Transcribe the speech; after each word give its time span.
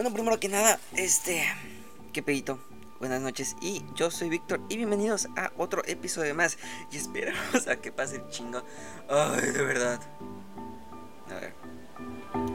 Bueno, 0.00 0.14
primero 0.14 0.40
que 0.40 0.48
nada, 0.48 0.80
este. 0.94 1.44
Qué 2.14 2.22
pedito. 2.22 2.58
Buenas 3.00 3.20
noches 3.20 3.54
y 3.60 3.84
yo 3.94 4.10
soy 4.10 4.30
Víctor 4.30 4.62
y 4.70 4.78
bienvenidos 4.78 5.28
a 5.36 5.52
otro 5.58 5.82
episodio 5.84 6.34
más. 6.34 6.56
Y 6.90 6.96
esperamos 6.96 7.66
a 7.68 7.76
que 7.76 7.92
pase 7.92 8.16
el 8.16 8.26
chingo. 8.30 8.62
Ay, 9.10 9.50
de 9.50 9.62
verdad. 9.62 10.00
A 11.30 11.34
ver. 11.34 11.52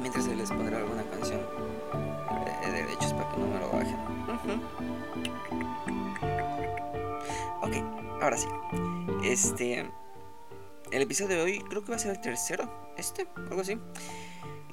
Mientras 0.01 0.25
les 0.25 0.49
pondré 0.49 0.75
alguna 0.75 1.03
canción 1.03 1.39
de 2.63 2.71
derechos 2.71 3.13
para 3.13 3.29
que 3.29 3.37
no 3.37 3.45
me 3.45 3.59
lo 3.59 3.69
bajen. 3.69 4.61
Ok, 7.61 8.23
ahora 8.23 8.37
sí. 8.39 8.47
Este. 9.23 9.87
El 10.89 11.01
episodio 11.03 11.35
de 11.35 11.43
hoy 11.43 11.59
creo 11.59 11.83
que 11.83 11.91
va 11.91 11.97
a 11.97 11.99
ser 11.99 12.09
el 12.09 12.21
tercero. 12.21 12.67
Este, 12.97 13.27
algo 13.35 13.61
así. 13.61 13.77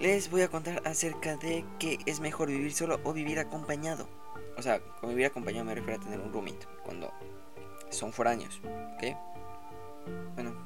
Les 0.02 0.28
voy 0.32 0.42
a 0.42 0.48
contar 0.48 0.82
acerca 0.84 1.36
de 1.36 1.64
que 1.78 1.96
es 2.06 2.18
mejor 2.18 2.48
vivir 2.48 2.72
solo 2.72 2.98
o 3.04 3.12
vivir 3.12 3.38
acompañado. 3.38 4.08
O 4.56 4.62
sea, 4.62 4.80
con 5.00 5.10
vivir 5.10 5.26
acompañado 5.26 5.64
me 5.64 5.76
refiero 5.76 6.00
a 6.00 6.04
tener 6.04 6.18
un 6.18 6.32
roommate 6.32 6.66
cuando 6.82 7.12
son 7.88 8.12
foráneos, 8.12 8.60
¿ok? 8.96 9.16
Bueno, 10.34 10.56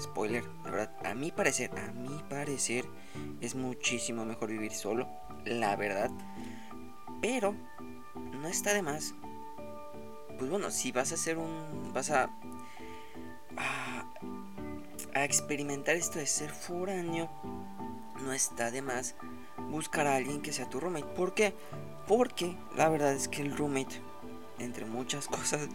spoiler, 0.00 0.44
la 0.64 0.70
verdad, 0.72 0.96
a 1.04 1.14
mi 1.14 1.30
parecer, 1.30 1.70
a 1.78 1.92
mi 1.92 2.24
parecer 2.28 2.84
es 3.40 3.54
muchísimo 3.54 4.24
mejor 4.24 4.50
vivir 4.50 4.72
solo, 4.72 5.08
la 5.44 5.76
verdad. 5.76 6.10
Pero 7.20 7.54
no 8.32 8.48
está 8.48 8.74
de 8.74 8.82
más. 8.82 9.14
Pues 10.38 10.50
bueno, 10.50 10.72
si 10.72 10.90
vas 10.90 11.12
a 11.12 11.14
hacer 11.14 11.38
un 11.38 11.92
vas 11.94 12.10
a 12.10 12.30
a, 13.56 14.12
a 15.14 15.24
experimentar 15.24 15.94
esto 15.94 16.18
de 16.18 16.26
ser 16.26 16.50
foráneo 16.50 17.30
no 18.22 18.32
está 18.32 18.70
de 18.70 18.82
más 18.82 19.14
buscar 19.70 20.06
a 20.06 20.16
alguien 20.16 20.42
que 20.42 20.52
sea 20.52 20.68
tu 20.68 20.80
roommate. 20.80 21.06
¿Por 21.14 21.34
qué? 21.34 21.54
Porque 22.06 22.56
la 22.76 22.88
verdad 22.88 23.12
es 23.12 23.28
que 23.28 23.42
el 23.42 23.56
roommate, 23.56 24.00
entre 24.58 24.84
muchas 24.84 25.26
cosas, 25.28 25.68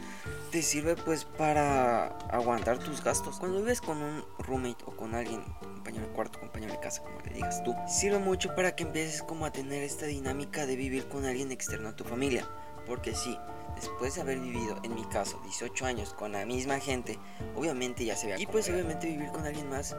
te 0.52 0.62
sirve 0.62 0.96
pues 0.96 1.26
para 1.26 2.08
aguantar 2.30 2.80
tus 2.80 3.04
gastos. 3.04 3.40
Cuando 3.40 3.60
vives 3.60 3.82
con 3.82 4.02
un 4.02 4.24
roommate 4.40 4.84
o 4.86 4.96
con 4.96 5.16
alguien, 5.16 5.44
compañero 5.62 6.08
de 6.08 6.14
cuarto, 6.14 6.40
compañero 6.40 6.74
de 6.74 6.80
casa, 6.80 7.04
como 7.04 7.20
le 7.22 7.34
digas 7.34 7.64
tú, 7.64 7.76
sirve 7.88 8.20
mucho 8.20 8.56
para 8.56 8.76
que 8.76 8.84
empieces 8.84 9.22
como 9.24 9.46
a 9.46 9.52
tener 9.52 9.84
esta 9.84 10.06
dinámica 10.06 10.66
de 10.66 10.76
vivir 10.76 11.08
con 11.08 11.26
alguien 11.26 11.52
externo 11.52 11.90
a 11.90 11.96
tu 11.96 12.04
familia. 12.04 12.48
Porque 12.86 13.14
sí, 13.14 13.38
después 13.76 14.16
de 14.16 14.22
haber 14.22 14.40
vivido, 14.40 14.80
en 14.84 14.96
mi 14.96 15.04
caso, 15.06 15.40
18 15.44 15.86
años 15.86 16.14
con 16.14 16.32
la 16.32 16.46
misma 16.46 16.80
gente, 16.80 17.20
obviamente 17.56 18.06
ya 18.06 18.16
se 18.16 18.28
ve. 18.28 18.36
Y 18.38 18.46
pues 18.46 18.70
obviamente 18.70 19.08
vivir 19.08 19.30
con 19.32 19.46
alguien 19.46 19.70
más 19.70 19.96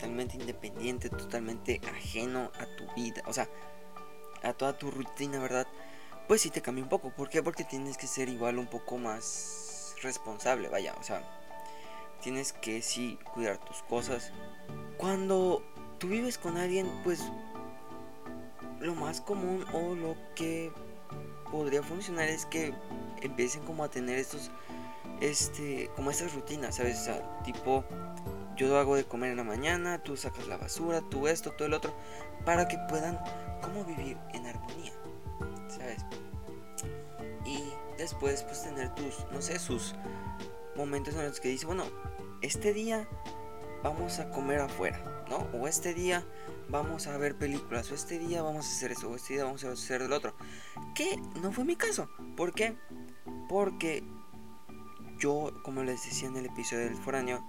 totalmente 0.00 0.36
independiente, 0.36 1.10
totalmente 1.10 1.78
ajeno 1.86 2.50
a 2.58 2.64
tu 2.76 2.86
vida, 2.94 3.22
o 3.26 3.34
sea, 3.34 3.46
a 4.42 4.54
toda 4.54 4.78
tu 4.78 4.90
rutina, 4.90 5.38
¿verdad? 5.38 5.66
Pues 6.26 6.40
sí 6.40 6.48
te 6.48 6.62
cambia 6.62 6.82
un 6.82 6.88
poco. 6.88 7.10
¿Por 7.10 7.28
qué? 7.28 7.42
Porque 7.42 7.64
tienes 7.64 7.98
que 7.98 8.06
ser 8.06 8.30
igual 8.30 8.58
un 8.58 8.66
poco 8.66 8.96
más 8.96 9.94
responsable, 10.02 10.68
vaya, 10.68 10.94
o 10.98 11.02
sea, 11.02 11.22
tienes 12.22 12.54
que 12.54 12.80
sí 12.80 13.18
cuidar 13.34 13.58
tus 13.58 13.82
cosas. 13.82 14.32
Cuando 14.96 15.62
tú 15.98 16.08
vives 16.08 16.38
con 16.38 16.56
alguien, 16.56 16.90
pues 17.04 17.22
lo 18.80 18.94
más 18.94 19.20
común 19.20 19.66
o 19.74 19.94
lo 19.94 20.16
que 20.34 20.72
podría 21.50 21.82
funcionar 21.82 22.28
es 22.28 22.46
que 22.46 22.72
empiecen 23.20 23.62
como 23.64 23.84
a 23.84 23.90
tener 23.90 24.18
estos 24.18 24.50
este 25.20 25.90
como 25.94 26.10
estas 26.10 26.32
rutinas, 26.32 26.76
¿sabes? 26.76 27.00
O 27.00 27.04
sea, 27.04 27.42
tipo 27.42 27.84
yo 28.66 28.78
hago 28.78 28.94
de 28.94 29.04
comer 29.04 29.30
en 29.30 29.38
la 29.38 29.44
mañana, 29.44 30.02
tú 30.02 30.18
sacas 30.18 30.46
la 30.46 30.58
basura, 30.58 31.00
tú 31.00 31.28
esto, 31.28 31.52
todo 31.52 31.66
el 31.66 31.72
otro, 31.72 31.94
para 32.44 32.68
que 32.68 32.76
puedan 32.90 33.18
como 33.62 33.84
vivir 33.84 34.18
en 34.34 34.46
armonía, 34.46 34.92
¿sabes? 35.68 36.04
Y 37.46 37.58
después 37.96 38.42
pues 38.42 38.62
tener 38.62 38.94
tus, 38.94 39.24
no 39.32 39.40
sé, 39.40 39.58
sus 39.58 39.94
momentos 40.76 41.14
en 41.14 41.24
los 41.24 41.40
que 41.40 41.48
dice, 41.48 41.64
bueno, 41.64 41.84
este 42.42 42.74
día 42.74 43.08
vamos 43.82 44.18
a 44.18 44.30
comer 44.30 44.60
afuera, 44.60 45.24
¿no? 45.30 45.38
O 45.58 45.66
este 45.66 45.94
día 45.94 46.26
vamos 46.68 47.06
a 47.06 47.16
ver 47.16 47.38
películas, 47.38 47.90
o 47.90 47.94
este 47.94 48.18
día 48.18 48.42
vamos 48.42 48.66
a 48.66 48.68
hacer 48.68 48.92
eso, 48.92 49.08
o 49.08 49.16
este 49.16 49.34
día 49.34 49.44
vamos 49.44 49.64
a 49.64 49.72
hacer 49.72 50.02
el 50.02 50.12
otro. 50.12 50.34
Que 50.94 51.16
no 51.40 51.50
fue 51.50 51.64
mi 51.64 51.76
caso. 51.76 52.10
¿Por 52.36 52.52
qué? 52.52 52.76
Porque 53.48 54.04
yo, 55.18 55.50
como 55.62 55.82
les 55.82 56.04
decía 56.04 56.28
en 56.28 56.36
el 56.36 56.46
episodio 56.46 56.84
del 56.84 56.96
foráneo, 56.96 57.42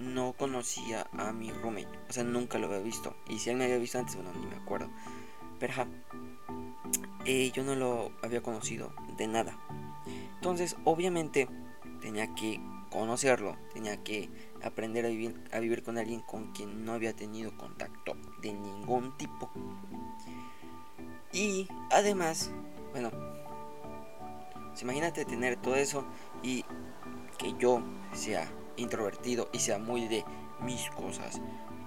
no 0.00 0.32
conocía 0.32 1.06
a 1.12 1.32
mi 1.32 1.52
roommate. 1.52 1.98
O 2.08 2.12
sea, 2.12 2.24
nunca 2.24 2.58
lo 2.58 2.66
había 2.66 2.80
visto. 2.80 3.14
Y 3.28 3.38
si 3.38 3.50
él 3.50 3.56
me 3.56 3.64
había 3.64 3.78
visto 3.78 3.98
antes, 3.98 4.16
bueno, 4.16 4.32
ni 4.34 4.46
me 4.46 4.56
acuerdo. 4.56 4.88
Pero 5.58 5.72
ja, 5.74 5.86
eh, 7.26 7.52
yo 7.54 7.62
no 7.62 7.74
lo 7.74 8.12
había 8.22 8.42
conocido 8.42 8.92
de 9.16 9.28
nada. 9.28 9.58
Entonces, 10.36 10.76
obviamente, 10.84 11.48
tenía 12.00 12.34
que 12.34 12.60
conocerlo. 12.90 13.56
Tenía 13.72 14.02
que 14.02 14.30
aprender 14.62 15.04
a 15.04 15.08
vivir, 15.08 15.42
a 15.52 15.60
vivir 15.60 15.82
con 15.82 15.98
alguien 15.98 16.20
con 16.22 16.52
quien 16.52 16.84
no 16.84 16.92
había 16.92 17.14
tenido 17.14 17.56
contacto 17.56 18.16
de 18.40 18.54
ningún 18.54 19.16
tipo. 19.18 19.50
Y 21.32 21.68
además, 21.90 22.50
bueno, 22.92 23.10
imagínate 24.80 25.24
tener 25.24 25.56
todo 25.56 25.76
eso 25.76 26.04
y 26.42 26.64
que 27.38 27.54
yo 27.58 27.82
sea 28.12 28.50
introvertido 28.82 29.48
y 29.52 29.58
sea 29.58 29.78
muy 29.78 30.08
de 30.08 30.24
mis 30.60 30.90
cosas, 30.90 31.40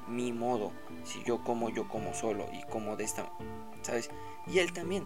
mi 0.07 0.31
modo. 0.31 0.71
Si 1.03 1.23
yo 1.23 1.43
como, 1.43 1.69
yo 1.69 1.87
como 1.87 2.13
solo 2.13 2.47
y 2.53 2.63
como 2.69 2.95
de 2.95 3.03
esta, 3.03 3.29
¿sabes? 3.81 4.09
Y 4.47 4.59
él 4.59 4.73
también. 4.73 5.05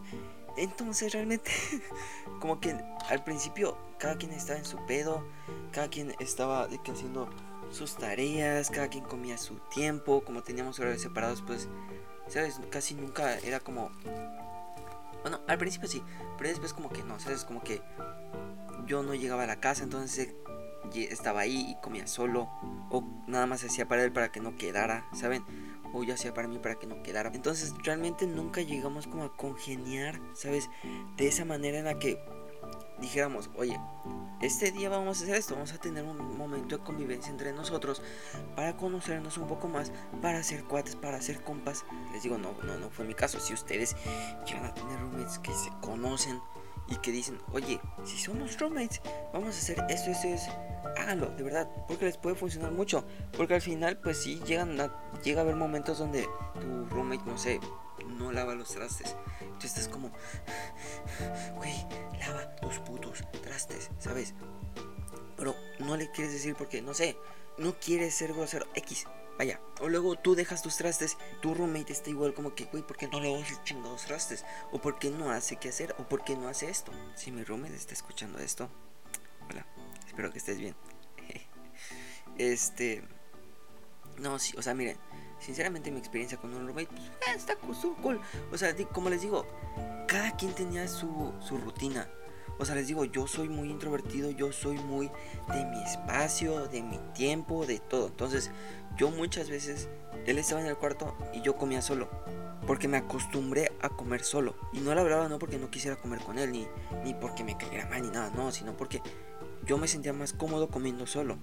Entonces 0.57 1.13
realmente, 1.13 1.51
como 2.39 2.59
que 2.59 2.75
al 3.09 3.23
principio 3.23 3.77
cada 3.99 4.17
quien 4.17 4.31
estaba 4.31 4.59
en 4.59 4.65
su 4.65 4.77
pedo, 4.85 5.23
cada 5.71 5.87
quien 5.89 6.15
estaba 6.19 6.67
haciendo 6.89 7.29
sus 7.71 7.95
tareas, 7.95 8.69
cada 8.69 8.87
quien 8.87 9.03
comía 9.03 9.37
su 9.37 9.55
tiempo, 9.73 10.23
como 10.23 10.41
teníamos 10.41 10.79
horarios 10.79 11.01
separados, 11.01 11.43
pues, 11.45 11.67
¿sabes? 12.27 12.59
Casi 12.69 12.95
nunca 12.95 13.37
era 13.39 13.59
como... 13.59 13.91
Bueno, 15.21 15.41
al 15.47 15.57
principio 15.57 15.89
sí, 15.89 16.01
pero 16.37 16.49
después 16.49 16.73
como 16.73 16.89
que 16.89 17.03
no, 17.03 17.19
¿sabes? 17.19 17.43
Como 17.43 17.61
que 17.61 17.81
yo 18.85 19.03
no 19.03 19.13
llegaba 19.13 19.43
a 19.43 19.47
la 19.47 19.59
casa, 19.59 19.83
entonces 19.83 20.33
estaba 20.95 21.41
ahí 21.41 21.71
y 21.71 21.81
comía 21.81 22.07
solo 22.07 22.49
o 22.89 23.03
nada 23.27 23.45
más 23.45 23.63
hacía 23.63 23.87
para 23.87 24.03
él 24.03 24.11
para 24.11 24.31
que 24.31 24.39
no 24.39 24.55
quedara, 24.55 25.05
¿saben? 25.13 25.43
O 25.93 26.03
yo 26.03 26.13
hacía 26.13 26.33
para 26.33 26.47
mí 26.47 26.59
para 26.59 26.75
que 26.75 26.87
no 26.87 27.01
quedara. 27.03 27.31
Entonces 27.33 27.73
realmente 27.83 28.27
nunca 28.27 28.61
llegamos 28.61 29.07
como 29.07 29.23
a 29.23 29.35
congeniar, 29.35 30.19
¿sabes? 30.33 30.69
De 31.15 31.27
esa 31.27 31.45
manera 31.45 31.79
en 31.79 31.85
la 31.85 31.99
que 31.99 32.19
dijéramos, 32.99 33.49
oye, 33.55 33.79
este 34.41 34.71
día 34.71 34.89
vamos 34.89 35.19
a 35.19 35.23
hacer 35.23 35.35
esto, 35.35 35.55
vamos 35.55 35.73
a 35.73 35.77
tener 35.79 36.03
un 36.03 36.37
momento 36.37 36.77
de 36.77 36.83
convivencia 36.83 37.31
entre 37.31 37.53
nosotros 37.53 38.01
para 38.55 38.77
conocernos 38.77 39.37
un 39.37 39.47
poco 39.47 39.67
más, 39.67 39.91
para 40.21 40.39
hacer 40.39 40.63
cuates, 40.63 40.95
para 40.95 41.17
hacer 41.17 41.41
compas. 41.43 41.85
Les 42.11 42.23
digo, 42.23 42.37
no, 42.37 42.53
no, 42.63 42.77
no 42.77 42.89
fue 42.89 43.05
mi 43.05 43.13
caso. 43.13 43.39
Si 43.39 43.53
ustedes 43.53 43.95
llegan 44.45 44.65
a 44.65 44.73
tener 44.73 44.99
roommates 44.99 45.39
que 45.39 45.53
se 45.53 45.69
conocen 45.81 46.39
y 46.89 46.95
que 46.97 47.11
dicen, 47.11 47.39
oye, 47.51 47.79
si 48.05 48.17
somos 48.17 48.57
roommates, 48.59 49.01
vamos 49.33 49.55
a 49.55 49.59
hacer 49.59 49.83
esto, 49.89 50.11
esto, 50.11 50.27
esto, 50.27 50.51
háganlo, 50.97 51.27
de 51.35 51.43
verdad, 51.43 51.69
porque 51.87 52.05
les 52.05 52.17
puede 52.17 52.35
funcionar 52.35 52.71
mucho. 52.71 53.03
Porque 53.35 53.55
al 53.55 53.61
final, 53.61 53.97
pues 53.97 54.17
sí, 54.17 54.41
llegan 54.45 54.79
a, 54.79 54.91
llega 55.23 55.41
a 55.41 55.43
haber 55.43 55.55
momentos 55.55 55.99
donde 55.99 56.27
tu 56.59 56.85
roommate, 56.89 57.23
no 57.25 57.37
sé, 57.37 57.59
no 58.17 58.31
lava 58.31 58.55
los 58.55 58.69
trastes. 58.69 59.15
Tú 59.59 59.67
estás 59.67 59.87
como, 59.87 60.11
güey, 61.55 61.73
lava 62.19 62.55
tus 62.57 62.79
putos 62.79 63.23
trastes, 63.43 63.89
¿sabes? 63.99 64.33
Pero 65.35 65.55
no 65.79 65.97
le 65.97 66.09
quieres 66.11 66.33
decir 66.33 66.55
porque, 66.55 66.81
no 66.81 66.93
sé, 66.93 67.17
no 67.57 67.73
quieres 67.79 68.15
ser 68.15 68.33
grosero. 68.33 68.65
X, 68.75 69.05
vaya. 69.37 69.59
O 69.79 69.89
luego 69.89 70.15
tú 70.15 70.35
dejas 70.35 70.61
tus 70.61 70.77
trastes, 70.77 71.17
tu 71.41 71.53
roommate 71.53 71.93
está 71.93 72.09
igual 72.09 72.33
como 72.33 72.55
que, 72.55 72.65
güey, 72.65 72.83
¿por 72.83 72.97
qué 72.97 73.07
no 73.07 73.19
le 73.19 73.39
los 73.39 73.63
chingados 73.63 74.05
trastes? 74.05 74.45
O 74.71 74.79
¿por 74.79 74.99
qué 74.99 75.09
no 75.09 75.31
hace 75.31 75.57
qué 75.57 75.69
hacer? 75.69 75.95
O 75.99 76.07
¿por 76.07 76.23
qué 76.23 76.35
no 76.35 76.47
hace 76.47 76.69
esto? 76.69 76.91
Si 77.15 77.31
mi 77.31 77.43
roommate 77.43 77.75
está 77.75 77.93
escuchando 77.93 78.39
esto, 78.39 78.69
hola, 79.49 79.65
espero 80.07 80.31
que 80.31 80.39
estés 80.39 80.57
bien. 80.57 80.75
este. 82.37 83.03
No, 84.17 84.39
sí, 84.39 84.55
o 84.57 84.63
sea, 84.63 84.73
miren, 84.73 84.97
sinceramente 85.39 85.91
mi 85.91 85.99
experiencia 85.99 86.37
con 86.37 86.53
un 86.53 86.65
roommate, 86.65 86.87
pues, 86.87 87.01
eh, 87.01 87.35
está 87.35 87.55
cool. 87.55 88.19
O 88.51 88.57
sea, 88.57 88.75
como 88.91 89.09
les 89.09 89.21
digo, 89.21 89.45
cada 90.07 90.35
quien 90.35 90.53
tenía 90.53 90.87
su, 90.87 91.33
su 91.39 91.57
rutina. 91.57 92.09
O 92.59 92.65
sea, 92.65 92.75
les 92.75 92.87
digo, 92.87 93.05
yo 93.05 93.27
soy 93.27 93.49
muy 93.49 93.69
introvertido, 93.69 94.31
yo 94.31 94.51
soy 94.51 94.77
muy 94.77 95.11
de 95.53 95.65
mi 95.65 95.81
espacio, 95.83 96.67
de 96.67 96.81
mi 96.81 96.97
tiempo, 97.13 97.65
de 97.65 97.79
todo. 97.79 98.07
Entonces, 98.07 98.51
yo 98.97 99.11
muchas 99.11 99.49
veces, 99.49 99.89
él 100.25 100.37
estaba 100.37 100.61
en 100.61 100.67
el 100.67 100.77
cuarto 100.77 101.15
y 101.33 101.41
yo 101.41 101.55
comía 101.55 101.81
solo. 101.81 102.09
Porque 102.65 102.87
me 102.87 102.97
acostumbré 102.97 103.71
a 103.81 103.89
comer 103.89 104.23
solo. 104.23 104.55
Y 104.73 104.79
no 104.79 104.93
le 104.93 105.01
hablaba 105.01 105.29
no 105.29 105.39
porque 105.39 105.57
no 105.57 105.69
quisiera 105.69 105.95
comer 105.97 106.19
con 106.19 106.37
él, 106.37 106.51
ni, 106.51 106.67
ni 107.03 107.13
porque 107.13 107.43
me 107.43 107.57
cayera 107.57 107.87
mal, 107.87 108.01
ni 108.01 108.09
nada, 108.09 108.31
no, 108.35 108.51
sino 108.51 108.75
porque 108.75 109.01
yo 109.65 109.77
me 109.77 109.87
sentía 109.87 110.13
más 110.13 110.33
cómodo 110.33 110.69
comiendo 110.69 111.05
solo. 111.05 111.37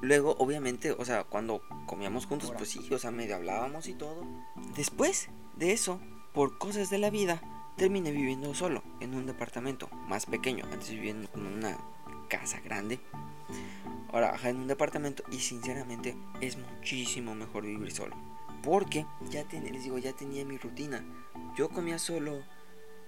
Luego, 0.00 0.36
obviamente, 0.38 0.92
o 0.92 1.04
sea, 1.04 1.24
cuando 1.24 1.62
comíamos 1.86 2.26
juntos, 2.26 2.52
pues 2.56 2.68
sí, 2.68 2.92
o 2.92 2.98
sea, 2.98 3.10
medio 3.10 3.36
hablábamos 3.36 3.88
y 3.88 3.94
todo. 3.94 4.24
Después 4.76 5.28
de 5.56 5.72
eso, 5.72 6.00
por 6.32 6.58
cosas 6.58 6.88
de 6.90 6.98
la 6.98 7.10
vida, 7.10 7.42
terminé 7.78 8.10
viviendo 8.10 8.52
solo 8.54 8.82
en 9.00 9.14
un 9.14 9.24
departamento 9.24 9.88
más 10.08 10.26
pequeño. 10.26 10.64
Antes 10.70 10.90
viviendo 10.90 11.30
en 11.34 11.46
una 11.46 11.78
casa 12.28 12.60
grande. 12.60 13.00
Ahora 14.12 14.36
en 14.44 14.56
un 14.56 14.66
departamento 14.66 15.22
y 15.30 15.38
sinceramente 15.38 16.16
es 16.40 16.58
muchísimo 16.58 17.34
mejor 17.34 17.64
vivir 17.64 17.92
solo. 17.92 18.16
Porque 18.62 19.06
ya 19.30 19.46
les 19.50 19.84
digo, 19.84 19.96
ya 19.98 20.12
tenía 20.12 20.44
mi 20.44 20.58
rutina. 20.58 21.04
Yo 21.56 21.68
comía 21.68 21.98
solo, 21.98 22.42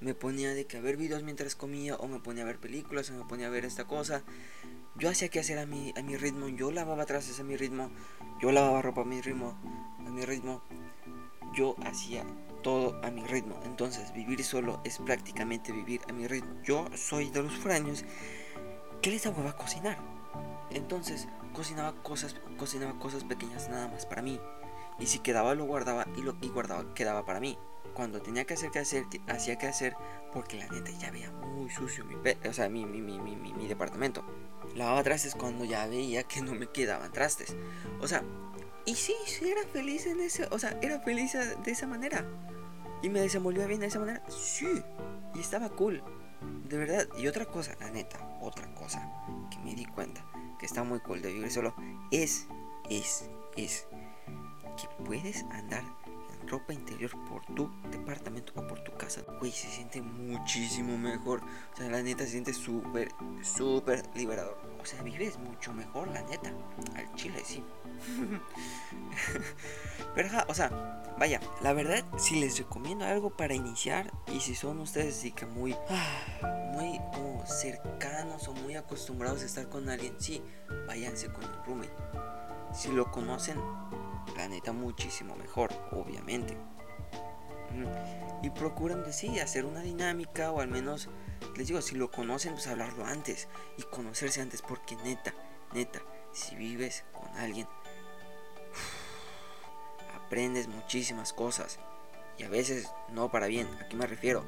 me 0.00 0.14
ponía 0.14 0.55
de 0.55 0.67
que 0.67 0.76
a 0.76 0.81
ver 0.81 0.96
videos 0.96 1.25
mientras 1.25 1.56
comía 1.56 1.96
o 1.96 2.06
me 2.06 2.20
ponía 2.20 2.44
a 2.44 2.46
ver 2.46 2.58
películas 2.58 3.11
o 3.11 3.14
me 3.14 3.25
ponía 3.25 3.49
a 3.49 3.50
ver 3.50 3.64
esta 3.64 3.87
cosa. 3.87 4.23
Yo 4.96 5.11
hacía 5.11 5.28
que 5.28 5.40
hacer 5.40 5.58
a 5.58 5.66
mi, 5.66 5.93
a 5.96 6.02
mi 6.02 6.16
ritmo, 6.16 6.49
yo 6.49 6.70
lavaba 6.70 7.06
trastes 7.06 7.40
a 7.40 7.44
mi 7.44 7.56
ritmo, 7.56 7.90
yo 8.40 8.52
lavaba 8.52 8.82
ropa 8.82 9.02
a 9.02 9.05
mi 9.05 9.20
ritmo, 9.20 9.58
a 9.99 10.11
mi 10.11 10.25
ritmo. 10.25 10.62
Yo 11.55 11.75
hacía 11.82 12.25
todo 12.62 13.00
a 13.04 13.10
mi 13.10 13.24
ritmo. 13.24 13.58
Entonces, 13.64 14.12
vivir 14.12 14.44
solo 14.44 14.80
es 14.84 14.98
prácticamente 14.98 15.72
vivir 15.72 16.00
a 16.08 16.12
mi 16.12 16.26
ritmo. 16.26 16.54
Yo 16.62 16.88
soy 16.94 17.30
de 17.30 17.42
los 17.42 17.52
fraños 17.54 18.04
que 19.02 19.10
les 19.10 19.24
daba 19.24 19.50
a 19.50 19.56
cocinar. 19.56 19.98
Entonces, 20.70 21.28
cocinaba 21.52 21.94
cosas, 22.02 22.36
cocinaba 22.58 22.98
cosas 22.98 23.24
pequeñas 23.24 23.68
nada 23.68 23.88
más 23.88 24.06
para 24.06 24.22
mí. 24.22 24.40
Y 24.98 25.06
si 25.06 25.18
quedaba 25.20 25.54
lo 25.54 25.64
guardaba 25.64 26.06
y 26.16 26.22
lo 26.22 26.36
y 26.40 26.48
guardaba 26.48 26.94
quedaba 26.94 27.24
para 27.24 27.40
mí. 27.40 27.58
Cuando 27.94 28.22
tenía 28.22 28.44
que 28.44 28.54
hacer 28.54 28.70
que 28.70 28.78
hacer, 28.78 29.04
hacía 29.26 29.56
que 29.56 29.66
hacer 29.66 29.96
porque 30.32 30.58
la 30.58 30.68
neta 30.68 30.90
ya 30.92 31.10
veía 31.10 31.30
muy 31.32 31.70
sucio 31.70 32.04
mi, 32.04 32.14
o 32.14 32.52
sea, 32.52 32.68
mi, 32.68 32.86
mi, 32.86 33.00
mi, 33.00 33.18
mi 33.18 33.66
departamento. 33.66 34.24
Lavaba 34.76 35.02
trastes 35.02 35.34
cuando 35.34 35.64
ya 35.64 35.86
veía 35.86 36.22
que 36.22 36.40
no 36.40 36.54
me 36.54 36.68
quedaban 36.68 37.10
trastes. 37.10 37.56
O 38.00 38.06
sea, 38.06 38.22
y 38.84 38.94
sí, 38.94 39.14
sí 39.26 39.48
era 39.48 39.62
feliz 39.66 40.06
en 40.06 40.20
ese, 40.20 40.46
o 40.50 40.58
sea, 40.58 40.78
era 40.82 41.00
feliz 41.00 41.32
de 41.32 41.70
esa 41.70 41.86
manera. 41.86 42.24
Y 43.02 43.08
me 43.08 43.20
desenvolvía 43.20 43.67
bien 43.67 43.81
de 43.81 43.87
esa 43.87 43.99
manera. 43.99 44.23
Sí. 44.29 44.82
Y 45.35 45.41
estaba 45.41 45.70
cool. 45.70 46.02
De 46.69 46.76
verdad. 46.76 47.08
Y 47.19 47.26
otra 47.26 47.47
cosa, 47.47 47.75
la 47.81 47.91
neta, 47.91 48.19
otra 48.41 48.73
cosa 48.75 49.11
que 49.50 49.58
me 49.58 49.75
di 49.75 49.87
cuenta 49.87 50.25
que 50.61 50.67
está 50.67 50.85
muy 50.85 51.00
cool 51.00 51.23
de 51.23 51.32
vivir 51.32 51.50
solo 51.50 51.75
es, 52.11 52.47
es, 52.91 53.25
es 53.56 53.87
que 54.76 55.05
puedes 55.05 55.43
andar 55.44 55.82
en 56.43 56.49
ropa 56.49 56.75
interior 56.75 57.11
por 57.29 57.44
tu 57.55 57.70
departamento 57.91 58.52
o 58.56 58.67
por 58.67 58.85
tu 58.85 58.93
casa. 58.97 59.23
Güey, 59.38 59.52
se 59.52 59.69
siente 59.69 60.02
muchísimo 60.02 60.99
mejor. 60.99 61.41
O 61.73 61.76
sea, 61.76 61.88
la 61.88 62.02
neta 62.02 62.25
se 62.25 62.32
siente 62.32 62.52
súper, 62.52 63.08
súper 63.43 64.02
liberador. 64.14 64.58
O 64.81 64.85
sea, 64.85 65.02
vives 65.02 65.38
mucho 65.38 65.73
mejor, 65.73 66.08
la 66.08 66.23
neta. 66.23 66.52
Al 66.94 67.14
chile, 67.14 67.43
sí. 67.44 67.64
Pero, 70.14 70.29
o 70.49 70.55
sea, 70.55 71.00
vaya, 71.18 71.40
la 71.62 71.72
verdad, 71.72 72.04
si 72.18 72.40
les 72.40 72.58
recomiendo 72.58 73.04
algo 73.04 73.30
para 73.30 73.54
iniciar 73.54 74.12
y 74.32 74.40
si 74.40 74.54
son 74.54 74.80
ustedes 74.80 75.18
así 75.18 75.32
que 75.32 75.46
muy, 75.46 75.76
muy 76.72 76.98
como 77.12 77.44
cercanos 77.46 78.48
o 78.48 78.52
muy 78.54 78.76
acostumbrados 78.76 79.42
a 79.42 79.46
estar 79.46 79.68
con 79.68 79.88
alguien, 79.88 80.14
sí, 80.18 80.42
váyanse 80.86 81.32
con 81.32 81.44
el 81.44 81.64
roommate. 81.66 81.92
Si 82.72 82.90
lo 82.92 83.10
conocen, 83.10 83.58
la 84.36 84.48
neta, 84.48 84.72
muchísimo 84.72 85.34
mejor, 85.36 85.70
obviamente. 85.92 86.56
Y 88.42 88.50
procuran 88.50 89.04
de 89.04 89.12
sí 89.12 89.38
hacer 89.38 89.64
una 89.64 89.80
dinámica 89.80 90.50
o 90.50 90.60
al 90.60 90.68
menos, 90.68 91.08
les 91.56 91.68
digo, 91.68 91.82
si 91.82 91.94
lo 91.94 92.10
conocen, 92.10 92.54
pues 92.54 92.66
hablarlo 92.66 93.04
antes 93.04 93.48
y 93.76 93.82
conocerse 93.82 94.40
antes, 94.40 94.62
porque 94.62 94.96
neta, 94.96 95.34
neta, 95.72 96.00
si 96.32 96.56
vives 96.56 97.04
con 97.12 97.28
alguien, 97.36 97.68
aprendes 100.30 100.68
muchísimas 100.68 101.32
cosas. 101.32 101.80
Y 102.38 102.44
a 102.44 102.48
veces 102.48 102.88
no 103.12 103.32
para 103.32 103.48
bien. 103.48 103.66
¿A 103.80 103.88
qué 103.88 103.96
me 103.96 104.06
refiero? 104.06 104.44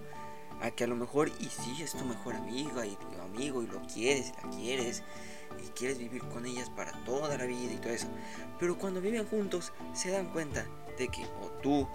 A 0.60 0.70
que 0.70 0.84
a 0.84 0.86
lo 0.86 0.94
mejor, 0.94 1.28
y 1.40 1.46
si 1.46 1.82
es 1.82 1.90
tu 1.90 2.04
mejor 2.04 2.36
amiga 2.36 2.86
y 2.86 2.94
tu 2.94 3.20
amigo 3.20 3.64
y 3.64 3.66
lo 3.66 3.82
quieres, 3.92 4.32
la 4.44 4.48
quieres, 4.50 5.02
y 5.60 5.66
quieres 5.70 5.98
vivir 5.98 6.22
con 6.28 6.46
ellas 6.46 6.70
para 6.70 6.92
toda 7.04 7.36
la 7.36 7.46
vida 7.46 7.72
y 7.72 7.78
todo 7.78 7.92
eso. 7.92 8.06
Pero 8.60 8.78
cuando 8.78 9.00
viven 9.00 9.26
juntos 9.26 9.72
se 9.92 10.12
dan 10.12 10.30
cuenta 10.32 10.64
de 10.96 11.08
que 11.08 11.24
o 11.42 11.48
tú 11.60 11.88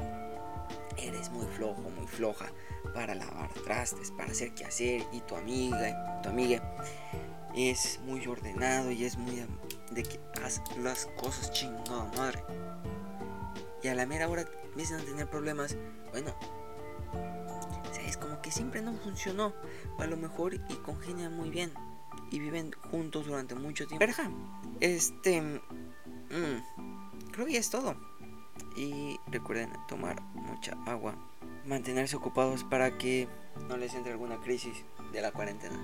eres 0.97 1.29
muy 1.29 1.45
flojo, 1.45 1.81
muy 1.83 2.07
floja 2.07 2.51
para 2.93 3.15
lavar 3.15 3.53
trastes, 3.63 4.11
para 4.11 4.31
hacer 4.31 4.53
qué 4.53 4.65
hacer 4.65 5.01
y 5.13 5.21
tu 5.21 5.37
amiga, 5.37 6.19
tu 6.21 6.27
amiga 6.27 6.61
es 7.55 8.01
muy 8.03 8.27
ordenado 8.27 8.91
y 8.91 9.05
es 9.05 9.17
muy 9.17 9.45
de 9.91 10.03
que 10.03 10.19
haz 10.43 10.61
las 10.77 11.05
cosas 11.15 11.53
chingada 11.53 12.11
madre 12.17 12.43
y 13.83 13.87
a 13.87 13.95
la 13.95 14.05
mera 14.05 14.27
hora 14.27 14.45
empiezan 14.65 15.01
a 15.01 15.03
tener 15.03 15.29
problemas, 15.29 15.77
bueno, 16.11 16.33
es 18.05 18.17
como 18.17 18.41
que 18.41 18.51
siempre 18.51 18.81
no 18.81 18.93
funcionó. 18.93 19.53
a 19.99 20.05
lo 20.05 20.17
mejor 20.17 20.53
y 20.53 20.75
congenian 20.85 21.35
muy 21.35 21.49
bien 21.49 21.71
y 22.31 22.39
viven 22.39 22.71
juntos 22.91 23.25
durante 23.25 23.55
mucho 23.55 23.87
tiempo. 23.87 24.05
Verja, 24.05 24.29
este, 24.79 25.41
mm, 25.41 25.61
creo 27.31 27.45
que 27.45 27.57
es 27.57 27.69
todo. 27.69 27.95
Y 28.75 29.19
recuerden 29.27 29.71
tomar 29.87 30.21
mucha 30.33 30.77
agua, 30.85 31.15
mantenerse 31.65 32.15
ocupados 32.15 32.63
para 32.63 32.97
que 32.97 33.27
no 33.67 33.77
les 33.77 33.93
entre 33.95 34.11
alguna 34.11 34.37
crisis 34.37 34.83
de 35.11 35.21
la 35.21 35.31
cuarentena. 35.31 35.77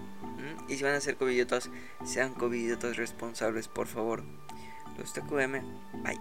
Y 0.67 0.75
si 0.75 0.83
van 0.83 0.93
a 0.93 1.01
ser 1.01 1.17
covidiotas, 1.17 1.69
sean 2.05 2.33
covidiotas 2.33 2.97
responsables, 2.97 3.67
por 3.67 3.87
favor. 3.87 4.23
Los 4.97 5.13
TQM, 5.13 5.61
bye. 6.03 6.19